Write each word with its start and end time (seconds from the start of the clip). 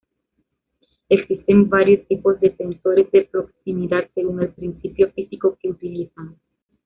Existen 1.09 1.69
varios 1.69 2.07
tipos 2.07 2.39
de 2.39 2.55
sensores 2.57 3.11
de 3.11 3.21
proximidad 3.25 4.09
según 4.15 4.41
el 4.41 4.49
principio 4.49 5.11
físico 5.11 5.55
que 5.61 5.69
utilizan. 5.69 6.39